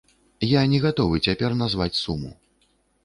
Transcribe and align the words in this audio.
Я 0.51 0.61
не 0.71 0.79
гатовы 0.85 1.21
цяпер 1.27 1.57
назваць 1.63 1.99
суму. 2.03 2.31